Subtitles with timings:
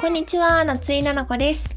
[0.00, 1.74] こんにちは、夏井菜々子です。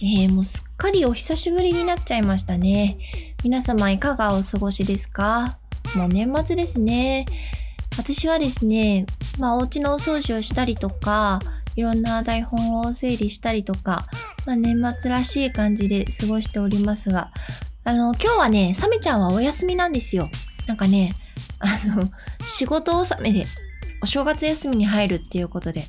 [0.00, 2.98] えー、もうすっかりお久しぶりになっちゃいましたね。
[3.42, 5.58] 皆様いかがお過ごしですか？
[5.96, 7.26] もう年末ですね。
[7.98, 9.06] 私はですね、
[9.40, 11.40] まあお家のお掃除をしたりとか、
[11.74, 14.06] いろんな台本を整理したりとか、
[14.46, 17.32] まあ年末らしい感じで過ごしておりますが、
[17.82, 20.30] あの、今日はね、サメちゃんはお休みなんですよ。
[20.68, 21.12] なんかね、
[21.58, 22.08] あの、
[22.46, 23.46] 仕事納めで
[24.00, 25.86] お正月休みに入るっていうことで、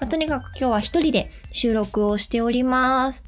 [0.00, 3.22] まあ、とにかく今日は一人で収録をしております。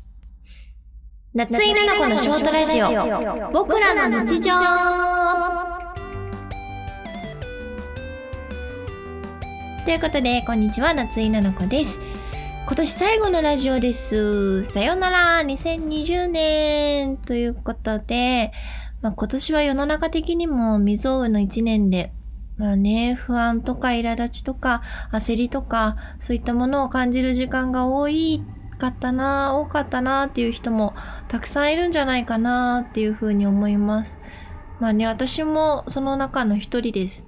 [1.35, 4.53] 夏井菜々子のショートラジオ、僕らの日常
[9.85, 12.01] ということで、こんにちは、夏井菜々子です。
[12.67, 14.63] 今年最後のラジオです。
[14.63, 18.53] さよなら、2020年ということで、
[19.03, 22.13] まあ、今年は世の中的にも未曾有の一年で、
[22.57, 28.43] まあね、不安とか苛立ちとか焦りとかそういったものを感じる時間が多い
[28.79, 30.95] かったな、多かったなっていう人も
[31.29, 34.17] たくさんいるんじゃないかなっていうふうに思います。
[34.81, 37.27] まあね、私もその中の一人です。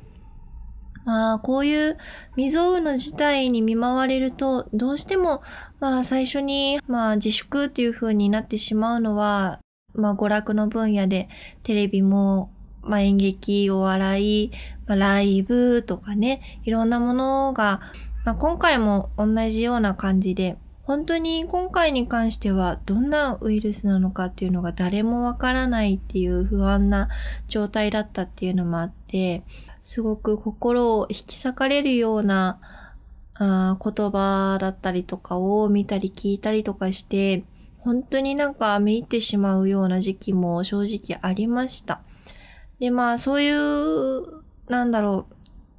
[1.04, 1.98] まあ、こういう
[2.34, 5.42] 未曾有の事態に見舞われると、どうしても、
[5.78, 9.60] まあ最初に、まあ自粛っていう風になってしまうのは、
[9.94, 11.28] まあ娯楽の分野で
[11.62, 12.50] テレビも
[12.86, 14.50] まあ、演劇、お笑い、
[14.86, 17.80] まあ、ライブとかね、いろんなものが、
[18.24, 27.08] まあ、今回も同じような感じで、本当に今回に関してはどんなウイルスなのかっていうのが誰もわからないっていう不安な
[27.48, 29.42] 状態だったっていうのもあって、
[29.82, 32.60] すごく心を引き裂かれるような
[33.34, 37.44] あ言葉だったりとかを見たり聞いたりとかして、
[37.78, 42.02] 本当になんか見入ってしまうような時期も正直ありました。
[42.80, 45.34] で、まあ、そういう、なんだろう、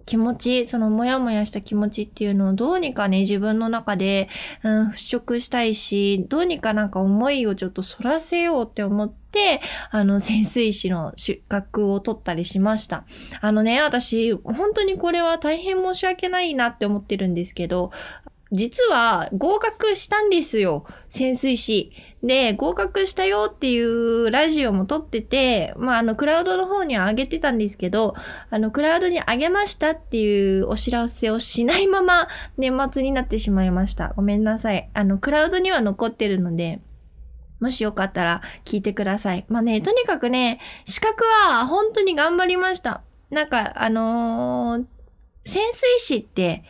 [0.05, 4.29] 気持ち、そのもやもやした気持ちっていうのをどうにかね、自分の中で、
[4.63, 13.05] うん、払拭したいし、どうにかなんか思いをちょっと反らせようって思って、あの、潜水士の資格を取ったりしました。
[13.41, 17.91] あのね、私、本当にこれは大変申し訳ないなって思ってるんですけど、
[18.51, 20.85] 実は合格したんですよ。
[21.09, 21.91] 潜水士。
[22.25, 28.16] で、合格したよっていうラジオも撮ってて、まあ、あの、クラウドの方には上げてたんですけど、
[28.50, 32.28] あの、クラウドに上げましたっていうお知らせをしないまま
[32.58, 34.14] 年末になってしまいました。
[34.16, 34.90] ごめんなさい。
[34.94, 36.81] あの、クラウドには残ってるので、
[37.59, 39.46] もしよかったら聞いてください。
[39.47, 43.02] まあね、とにかくね、資格は本当に頑張りました。
[43.30, 44.85] なんか、あのー
[45.47, 46.64] 潜水士って、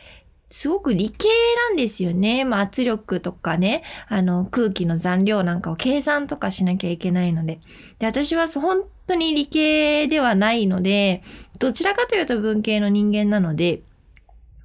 [0.55, 1.27] すごく理系
[1.69, 2.45] なんですよね。
[2.45, 7.59] まあ圧力とかね、あの空気の残量なんかを計算とかしなきゃいけないので。
[7.99, 11.23] で、私は本当に理系ではないので、
[11.59, 13.81] どちらかというと文系の人間なので、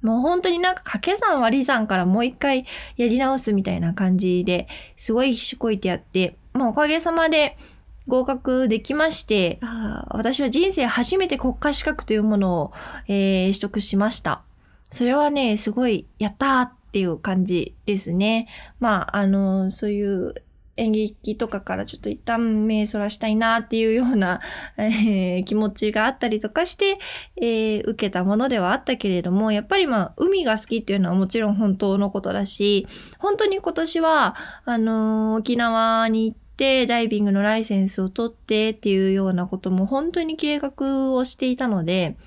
[0.01, 2.65] もう本当になんか掛け算割り算からもう一回
[2.95, 7.57] やり直すみたいな感じですごいひしこいてやって、まあおかげさまで
[8.07, 9.59] 合格できまして、
[10.07, 12.71] 私は人生初めて国家資格というものを、
[13.09, 14.43] えー取得しました。
[14.91, 18.47] それはね、すごい、やったーっていう感じですね。
[18.79, 20.35] まあ、あの、そういう
[20.77, 24.41] 演劇とかからちょっと一旦目そらしたいなっていうような、
[24.77, 26.97] えー気持ちがあったりとかして、
[27.37, 32.87] えー受けたものではあったけれども、やっぱりまあ、海が好きっていうのはもちろん本当のことだし、
[33.19, 34.35] 本当に今年は、
[34.65, 42.17] あのー沖縄に行って、ダイビングのライセンスを取ってっていうようなことも本当に計画をしていたので、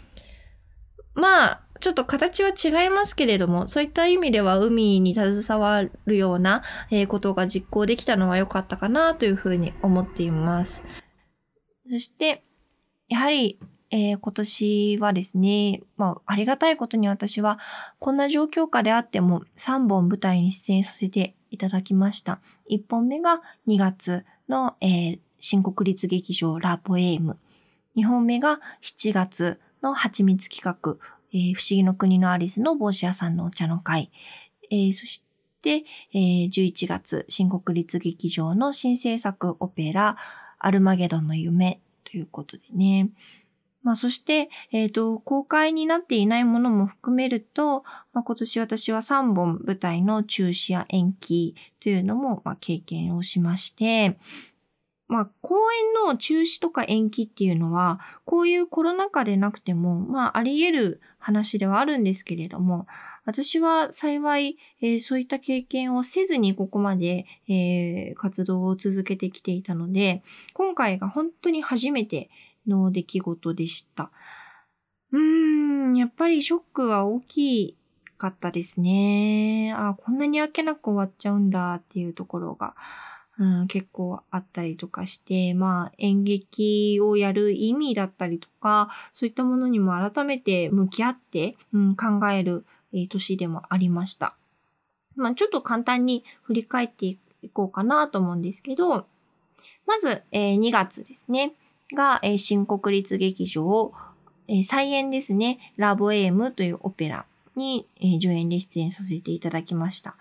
[1.15, 6.62] まあ、ちょっと形は違いますけれども、そういった意味では海に携わるような、
[7.09, 10.83] ことが実行できたのは良かったかなというふうに思っています。
[11.91, 12.43] そして、
[13.11, 13.59] やはり、
[13.91, 17.59] えー今年はですね、まあ、ありがたいことに私は、
[17.99, 22.41] こんな状況下であっても3本舞台に出演させていただきました。
[22.71, 27.37] 1本目が2月の、えー新国立劇場ラ・ポエーム。
[27.94, 30.97] 2本目が7月の蜂蜜企画、
[31.34, 34.11] えー不思議の国のアリスの帽子屋さんのお茶の会。
[34.71, 35.22] えーそし
[35.61, 40.17] て、えー11月、新国立劇場の新制作オペラ、
[40.59, 43.11] アルマゲドンの夢ということでね。
[43.82, 54.17] まあそして、えっ、と、公開になっていないものも含めると、まあ、今年私は3本舞台の中止や延期というのも、まあ、経験をしまして、
[55.06, 62.87] まあ、公演の中止とか延期っていうのは、こういうコロナ禍でなくても、まあ、あり得る話ではあるんですけれども、
[63.27, 70.23] 私は幸い、えーそういった経験をせずにここまで、えー活動を続けてきていたので、
[70.55, 72.31] 今回が本当に初めて
[72.67, 74.11] の出来事でした。
[75.12, 75.21] うー
[75.93, 77.77] ん、やっぱりショックは大き
[78.17, 79.75] かったですね。
[79.77, 82.75] あこんなに開けなく終わっちゃうんだっていうところが、
[83.39, 94.35] うん、結構あったりとかして、まあ演劇をやる意味だったりとか、そういったものにも改めて向き合って、うん、考える、えー、年でもありました。
[95.17, 97.19] まあちょっと簡単に振り返ってい
[97.53, 99.07] こうかなと思うんですけど、
[99.87, 101.53] まず、えー、2月ですね。
[101.95, 103.93] が、えー、新国立劇場、
[104.49, 105.59] えー、再演ですね。
[105.77, 107.27] ラボエームというオペラ
[107.57, 110.17] に、え、上演で出演させていただきました。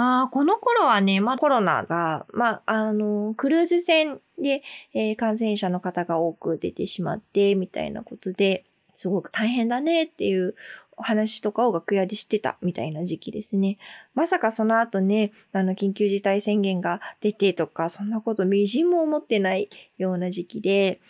[0.00, 4.62] ああこの頃はね、まあコロナが、まああの、クルーズ船で、
[4.94, 8.64] えー、感染者の方が多く出てしまって、みたいなことで、
[8.94, 10.54] すごく大変だねっていう
[10.96, 13.76] お話とかを楽屋でしてたみたいな時期ですね。
[14.14, 19.68] まさかその後ね、あの、緊急事態宣言が出てとか、そんなことみじんも思ってない
[19.98, 21.00] ような時期で、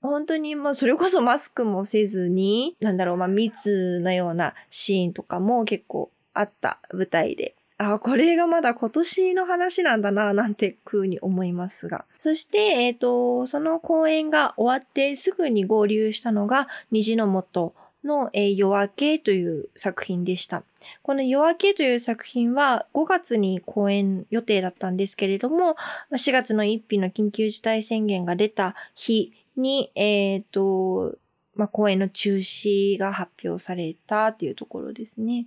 [0.00, 7.54] 本当に、まあ、それこそマスクもせずに、なんだろう、まあ、密なようなシーンとかも結構あった舞台で。
[7.78, 12.04] あ、これがまだ今年の話なんだな、なんて風に思いますが。
[12.18, 17.74] そして、えっ、ー、と、その公演が終わってすぐに合流したのが、虹の元
[18.04, 20.62] の、えー、夜明けという作品でした。
[21.02, 25.76] この夜明けという作品は5月に公演予定だったんですけれども、
[26.12, 31.16] 4月の1日の緊急事態宣言が出た日に、えっ、ー、と、
[31.56, 35.46] まあ、公演の中止が発表されたっていうところですね。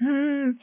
[0.00, 0.58] うん。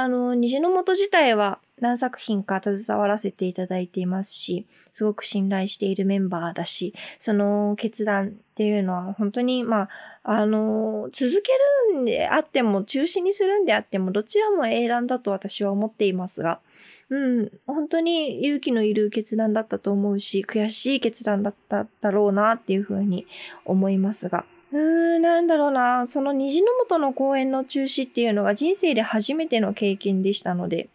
[0.00, 9.88] あの、虹の元自体は何作品か携わらせていただいていますし、すごく信頼しているメンバーだし、その決断っていうのは本当に、まあ、
[10.24, 11.52] あの、続け
[11.92, 16.60] るんであっても、中止にするんであっても、どちらも英断だと私は思っていますが、
[17.10, 23.26] うん、本当に勇気のいる決断だったと思うし、悔しい決断だっただろうなっていうふうに
[23.66, 26.06] 思いますが、うーん、なんだろうな。
[26.06, 30.88] その虹の元の公演の中止っていうのが人生で初めての経験でしたので、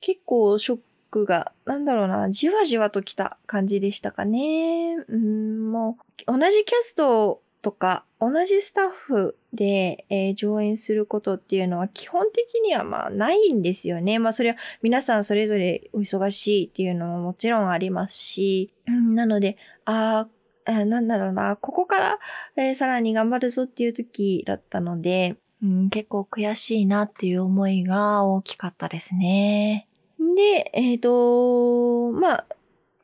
[0.00, 0.78] 結構ショッ
[1.10, 4.96] クが、なんだろうな、じわじわときた感じでしたかね。
[5.08, 14.18] うん、もう、同じキャストとか、同じスタッフで、えー、上演することっていうのは基本的にはまあないんですよね。
[14.18, 20.28] まあそれは皆さんそれぞれお忙しいっていうのももちろんありますし、うん、なので、ああ、
[20.66, 22.18] えー、なんだろうな、ここから、
[22.56, 29.88] えー、さらに頑張るぞっていう時だったので、うん、結構悔しいなっていう思いが大きかったですね。
[30.18, 32.46] で、えっ、ー、と、まあ、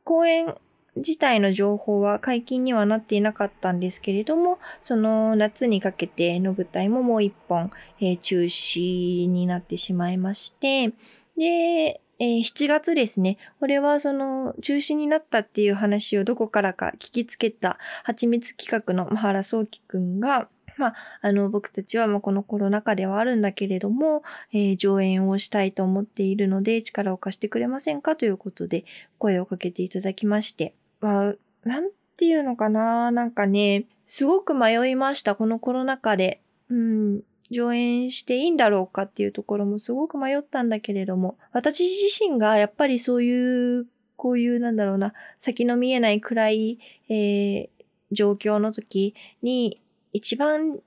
[0.05, 0.55] 公演
[0.99, 7.71] 自体の情報は解禁にはなっていなかったんですけれども、その夏にかけての舞台ももう一本、
[8.01, 10.93] えー、中止になってしまいまして、
[11.37, 13.39] で、えー、7月ですね。
[13.61, 20.49] これはその中止になったっていう話をどこからか聞きつけた蜂蜜企画のマハラソウキくんが、
[20.79, 24.23] まあ、あの、僕たちは、まこのコロナ禍ではあるんだけれども、
[24.53, 28.85] えー、上演をしたいと思っているので、力を貸してくれませんかということで、
[29.19, 30.75] 声をかけていただきまして。
[31.01, 31.35] まあ、
[31.65, 36.41] なんていうのかななんかね、すごく迷いました、このコロナ禍で。
[36.71, 43.87] うん、上演していいんだろうかっていうところもすごく迷ったんだけれども、私自身がやっぱりそういう、
[44.17, 46.79] こういうなんだろうな、先の見えない暗い、
[47.09, 47.69] えー、
[48.11, 49.81] 状況の時に
[50.13, 50.81] 一番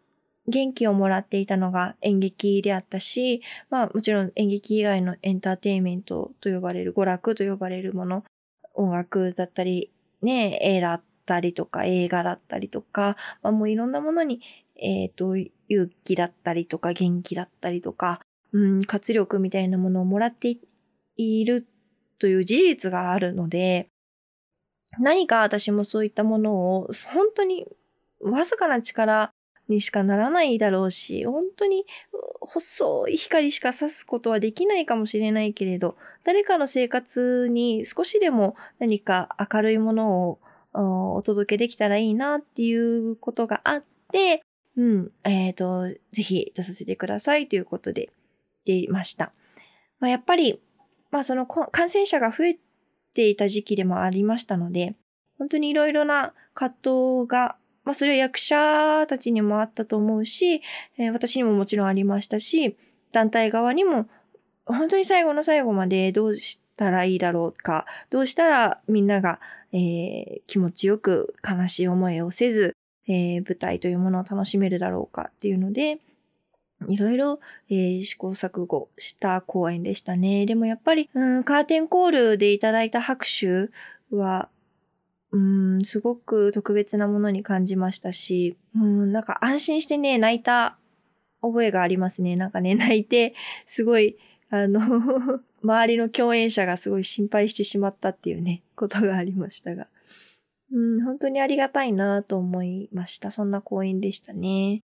[0.47, 8.23] 元気をもらっていたのが演劇であったし、まあもちろん演劇以外のエンターテインメントと呼ばれる、娯楽と呼ばれるもの、
[8.73, 14.41] 音楽だったり、ね、絵だったりとか映画だったりとか、まあもういろんなものに、
[14.75, 15.35] えっ、ー、と、
[15.71, 18.19] 勇気だったりとか元気だったりとか、
[18.51, 20.57] うん、活力みたいなものをもらって
[21.15, 21.65] いる
[22.19, 23.87] という事実があるので、
[24.99, 27.65] 何か私もそういったものを本当に
[28.19, 29.31] わずかな力
[29.69, 31.85] にしかならないだろうし、本当に
[32.41, 40.39] 細い光しか差すことはできないかもしれないけれど、誰かの生活に少しでも何か明るいものを
[40.73, 44.43] お届けできたらいいなっていうことがあって、
[44.77, 48.09] うん、えっ、ー、と、ぜひ出させてくださいということで
[48.65, 49.33] 出ました。
[49.99, 50.61] まあ、やっぱり、
[51.11, 52.59] まあその感染者が増え
[53.13, 54.95] ていた時期でもありましたので、
[55.37, 60.61] 本当にいろいろな葛藤が、まあそれは役者たちにもあったと思うし、
[60.97, 62.77] えー、私にももちろんありましたし、
[63.11, 64.07] 団体側にも
[64.65, 69.39] 本当に最後の最後までどうしたらいいだろうか、どうしたらみんなが、
[69.73, 72.75] えー、気持ちよく悲しい思いをせず、
[73.07, 75.99] えー、舞台というものを楽しめるだろうかっていうので、
[76.87, 77.39] いろいろ、
[77.69, 80.45] えー、試行錯誤した公演でしたね。
[80.45, 83.69] でもやっぱり、うん、カーテンコールでいただいた拍手
[84.15, 84.49] は、
[85.31, 90.77] うん、すごく特別なものに感じましたし、うん、なんか安心してね、泣いた
[91.41, 92.35] 覚えがありますね。
[92.35, 93.33] なんかね、泣いて、
[93.65, 94.17] すごい、
[94.49, 94.81] あの
[95.63, 99.87] 周りの共演者がすごい心配してしまったっていうね、ことがありましたが。
[100.73, 103.31] うん、本当にありがたいなと思いました。
[103.31, 104.81] そんな公演でしたね。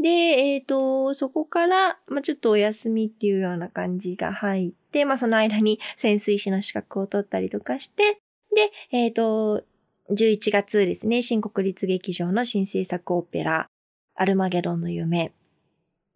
[0.00, 8.20] で、えっ、ー、と、そこから、まあ、ちょっとお休みっていうような感じが入って、まあ、その間に潜水士の資格を取ったりとかして、
[8.54, 9.62] で、えっ、ー、と、
[10.10, 13.68] 11月ですね、新国立劇場の新制作オペラ、
[14.14, 15.32] アルマゲドンの夢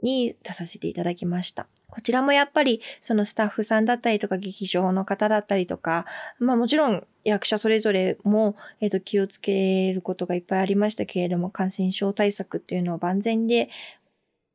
[0.03, 1.69] に出させていただきました。
[1.95, 6.07] こちらもやっぱりそのスタッフさんだったりとか劇場の方だったりとか、
[6.41, 13.71] まあもちろん役者それぞれも、えっ、ー、と気をつけることがいっぱいありましたけれども、感染症対策っていうのを万全で、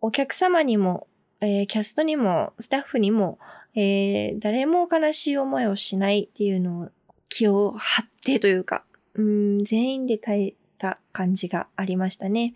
[0.01, 1.07] お客様にも、
[1.39, 3.39] えー、キャストにも、スタッフにも、
[3.73, 6.89] えー、誰も悲しい思いをしないっていうのを
[7.29, 12.53] 気を張ってというか、うん、全員で耐えた感じがありましたね。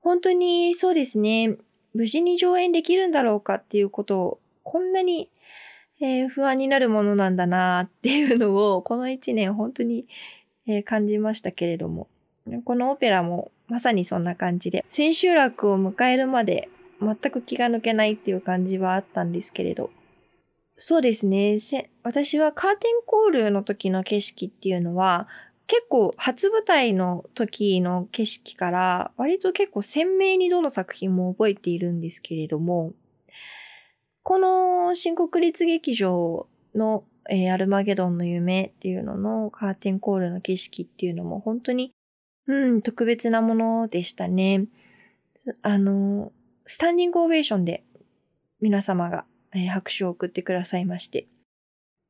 [0.00, 1.56] 本当にそうですね。
[1.94, 5.30] 無事に上演できるんだろうかっていうことを、こんなに、
[6.00, 10.06] えー、不安になるものなんだなっていうのを、この一年本当に、
[10.66, 12.08] えー、感じましたけれども、
[12.64, 16.68] このオペラもまさにそんな感じで、千秋楽を迎えるまで
[17.00, 19.90] 全く気が抜けないっていう感じはあったんですけれど、
[20.76, 21.58] そうですね。
[22.02, 25.28] 私はカーテンコールの時の景色っていうのは、
[25.66, 32.92] 結構初舞台の時の景色から割と結構鮮明にどの作品も覚えているんですけれども、
[34.22, 41.92] この新国立劇場の、えー、アルマゲドンの夢っていうののカーテンコールの景色っていうのも本当に、
[42.46, 44.66] うん、特別なものでしたね。
[45.62, 46.32] あの、
[46.66, 47.84] スタンディングオベーションで
[48.60, 51.26] 皆様が、えー、拍手を送ってくださいまして、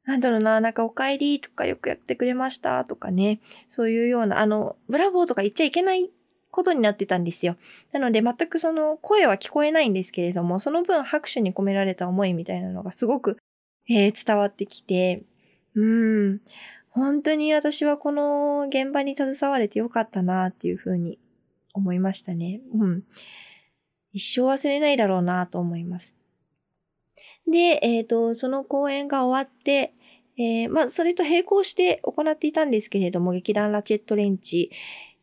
[0.05, 6.11] なんだろうな、なんかお帰りとかよくやってくれましたとかね、そういうような、あの、ブラボーとか言っちゃいけない
[6.51, 7.57] ことになってたんですよ。
[7.93, 13.39] なので全くその声は聞こえないんですけれども、その分拍手に込められた思いみたいなのがすごく、
[13.89, 15.25] えー、伝わってきて、
[15.75, 16.41] うん、
[16.91, 21.19] 本当に私はこの現場に携われてよかったなっていうふうに
[21.73, 22.61] 思いましたね。
[22.73, 23.03] うん。
[24.13, 26.15] 一生忘れないだろうなと思います。
[27.47, 29.95] で、えっ、ー、と、その公演が終わって、
[30.37, 34.71] えー、まあ、それと並行して行っていたんですけれども、劇団ラチェットレンチ、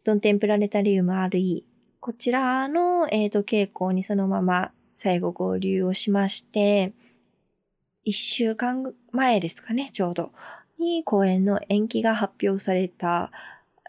[0.04, 1.64] ドンテンプラネタリウム RE、
[2.00, 6.94] こちらの、えっ、ー、と、稽古にそのまま最後合流をしまして、
[8.04, 10.32] 一週間前ですかね、ちょうど、
[10.80, 13.32] に公演の延期が発表された、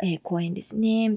[0.02, 1.16] えー、公演ですね。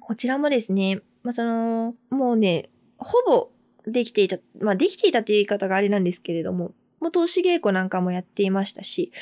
[0.00, 3.51] こちらもですね、まあ、その、もうね、ほぼ
[3.86, 9.12] できていた、まあできていたという言い方があれなんですけれども、もう投資稽古なんかもやっていましたし、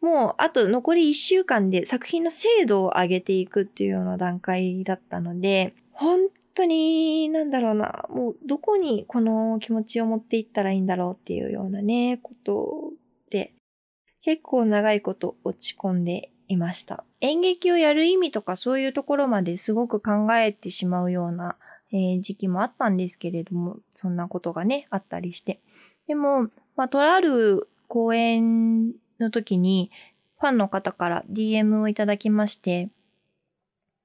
[0.00, 12.92] もうあと残り1週間で作品の精度を上げていくっていうような段階だったので、本当に、なんだろうな、もうどこにこの気持ちを持っていったらいいんだろうっていうようなね、こと
[13.30, 13.52] で、
[14.22, 17.04] 結構長いこと落ち込んでいました。
[17.20, 21.56] 演劇をやる意味とかそういうところまですごく考えてしまうような
[21.92, 25.60] えー、時期もあったんですけれども、そんなことがね、あったりして。
[26.06, 29.90] でも、まあ、とある公演の時に、
[30.38, 32.90] ファンの方から DM をいただきまして、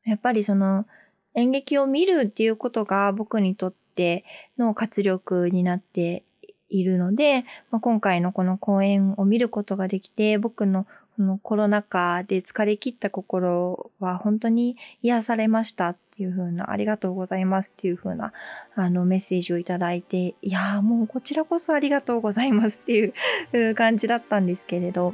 [0.06, 0.86] やっぱりその
[1.34, 4.24] 演劇を見るっていうことが僕にとって
[4.58, 6.24] の活力になって
[6.70, 18.34] いるので、まあ、今回のこの公演を見ることができて、僕のこのコロナ禍で疲れ切った心は本当に癒されましたっていう風な、ありがとうございますっていう風な、
[18.76, 23.14] あの、メッセージをいただいて、いやーもうこちらこそありがとうございますって
[23.54, 25.14] いう感じだったんですけれど、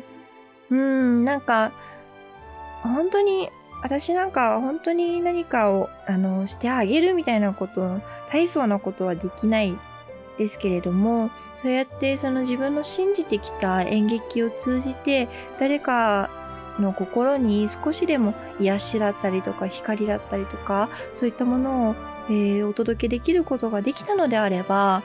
[0.71, 1.71] うーん、なんか、
[2.81, 3.49] 本当に、
[3.83, 7.99] 私なんか本当に何かを、あの、してあげるみたいなこと、
[8.31, 9.77] 大層なことはできない
[10.41, 15.29] ですけれどもそうやってその自分の信じてきた演劇を通じて
[15.59, 16.31] 誰か
[16.79, 21.95] の心に少しでも癒しだったりとか光だったりとかそういったものを、
[22.29, 25.03] えー、お届けできることができたのであれば、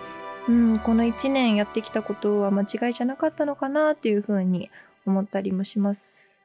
[0.49, 4.71] うん、この1年やってきたことは間違いじゃなかったのかなっていうふうに
[5.05, 6.43] 思ったりもします。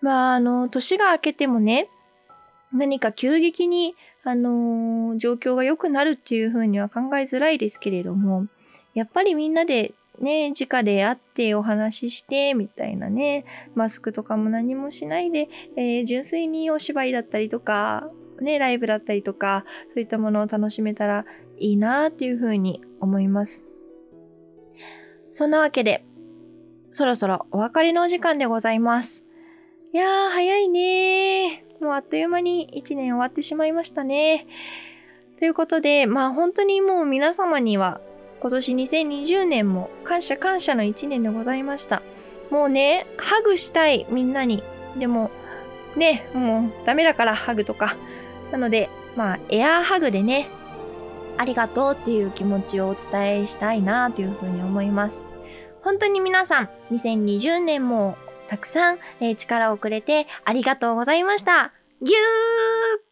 [0.00, 1.88] まあ、あの、年が明けてもね、
[2.72, 8.46] 何か急激にあのー、状況が良くなるっていうふうには考えづらいですけれども、
[8.94, 18.08] やっぱりみんなでね、直で会ってお話しして、みたいなね、マスクとかも何もしないで、えー、純粋にお芝居だったりとか、
[18.40, 21.24] ね、ライブだったりとか、そういったものを楽しめたら
[21.58, 23.64] いいなっていうふうに思います。
[25.32, 26.04] そんなわけで、
[26.90, 29.24] そろそろお別れのお時間でございます。
[29.92, 31.11] いやー、早いね。
[31.94, 34.46] あっという間に1年終わってしまいましたね。
[35.38, 38.00] ということで、まあ本当にもう皆様には
[38.40, 42.02] 今年2020年も感謝感謝の1年でございました。
[42.50, 44.62] もうね、ハグしたいみんなに。
[44.96, 45.30] でも、
[45.96, 47.96] ね、もうダメだからハグとか。
[48.50, 50.48] なので、まあエアーハグでね、
[51.38, 55.24] ありがとうっていう気持ちをお伝えしたいなというふうに思います。
[55.82, 58.16] 本当に皆さん、2020年も
[58.48, 61.72] たくさん、え、力をくれてありがとうございました。
[62.02, 63.02] ぎゅーっ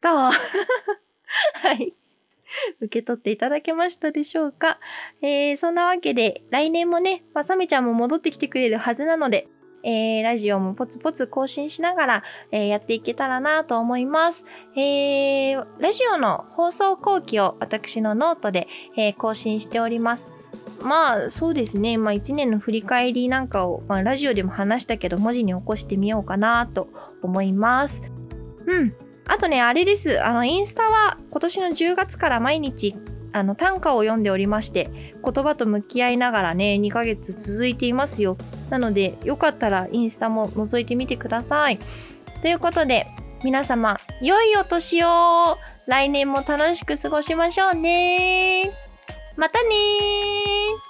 [0.00, 0.08] と、
[1.68, 1.94] はい。
[2.80, 4.78] 受け取っていただけましたでしょうか？
[5.20, 9.48] えー、そんなわけで、来年もね、まさみちゃんも戻ってきてくれるはずなので、
[9.82, 14.44] えー、ラジオもポツポツ更新しながら、えー、やっていけたらなと思います。
[14.74, 20.26] えー、ラジオの放送後期を私のノートで、え、更新しております。
[20.82, 26.88] まあそうですね、まあ一年の振り返りなんかを、まあ、ラジオでも話したけど文字に起こしてみようかなと
[27.22, 28.02] 思います。
[28.66, 28.94] うん。
[29.26, 30.24] あとね、あれです。
[30.24, 32.94] あの、インスタは今年の10月から毎日
[33.32, 38.36] あの短歌を読んでおりまして言葉と向き合いながらね2ヶ月続いていますよ
[38.70, 41.78] なのでよかったらインスタも覗いてみてください
[42.42, 43.06] ということで
[43.44, 45.08] 皆様良いお年を
[45.86, 48.87] 来年も楽しく過ごしましょうね
[49.38, 50.87] またね